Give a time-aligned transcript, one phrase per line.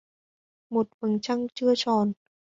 [0.69, 2.13] Một vầng trăng chưa tròn!